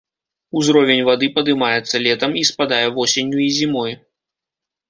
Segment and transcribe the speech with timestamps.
[0.59, 3.93] Узровень вады падымаецца летам, і спадае восенню і зімой.